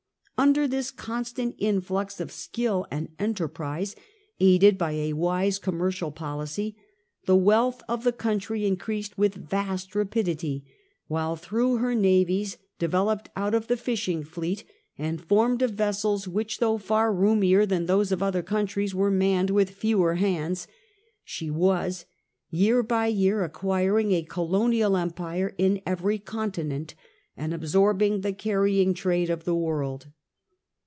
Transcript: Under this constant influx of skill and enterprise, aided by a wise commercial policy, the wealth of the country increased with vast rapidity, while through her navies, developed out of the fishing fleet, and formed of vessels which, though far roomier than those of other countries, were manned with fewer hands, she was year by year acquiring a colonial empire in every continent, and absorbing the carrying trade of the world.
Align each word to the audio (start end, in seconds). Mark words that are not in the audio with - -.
Under 0.37 0.67
this 0.67 0.89
constant 0.89 1.53
influx 1.59 2.19
of 2.19 2.31
skill 2.31 2.87
and 2.89 3.09
enterprise, 3.19 3.95
aided 4.39 4.75
by 4.75 4.93
a 4.93 5.13
wise 5.13 5.59
commercial 5.59 6.11
policy, 6.11 6.75
the 7.27 7.35
wealth 7.35 7.83
of 7.87 8.03
the 8.03 8.11
country 8.11 8.65
increased 8.65 9.19
with 9.19 9.35
vast 9.35 9.93
rapidity, 9.93 10.65
while 11.05 11.35
through 11.35 11.77
her 11.77 11.93
navies, 11.93 12.57
developed 12.79 13.29
out 13.35 13.53
of 13.53 13.67
the 13.67 13.77
fishing 13.77 14.23
fleet, 14.23 14.63
and 14.97 15.21
formed 15.21 15.61
of 15.61 15.73
vessels 15.75 16.27
which, 16.27 16.57
though 16.57 16.79
far 16.79 17.13
roomier 17.13 17.63
than 17.67 17.85
those 17.85 18.11
of 18.11 18.23
other 18.23 18.41
countries, 18.41 18.95
were 18.95 19.11
manned 19.11 19.51
with 19.51 19.69
fewer 19.69 20.15
hands, 20.15 20.65
she 21.23 21.51
was 21.51 22.05
year 22.49 22.81
by 22.81 23.05
year 23.05 23.43
acquiring 23.43 24.11
a 24.11 24.23
colonial 24.23 24.97
empire 24.97 25.53
in 25.59 25.79
every 25.85 26.17
continent, 26.17 26.95
and 27.37 27.53
absorbing 27.53 28.21
the 28.21 28.33
carrying 28.33 28.95
trade 28.95 29.29
of 29.29 29.43
the 29.43 29.53
world. 29.53 30.07